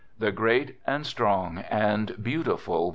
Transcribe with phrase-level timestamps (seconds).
[0.27, 2.89] —the great and strong and beau tiful virtue.